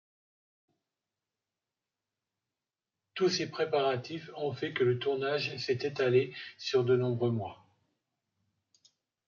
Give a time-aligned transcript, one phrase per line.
[3.13, 7.63] Tous ces préparatifs ont fait que le tournage s'est étalé sur de nombreux mois.